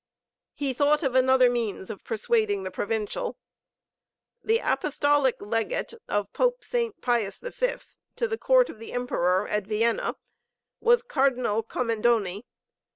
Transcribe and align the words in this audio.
He 0.55 0.73
thought 0.73 1.03
of 1.03 1.13
another 1.13 1.47
means 1.47 1.91
of 1.91 2.03
persuading 2.03 2.63
the 2.63 2.71
Provincial. 2.71 3.37
The 4.43 4.57
Apostolic 4.57 5.35
Legate 5.39 5.93
of 6.09 6.33
Pope 6.33 6.63
Saint 6.63 6.99
Pius 7.01 7.37
V 7.37 7.75
to 8.15 8.27
the 8.27 8.35
court 8.39 8.71
of 8.71 8.79
the 8.79 8.93
Emperor 8.93 9.47
at 9.47 9.67
Vienna 9.67 10.15
was 10.79 11.03
Cardinal 11.03 11.61
Commendoni. 11.61 12.45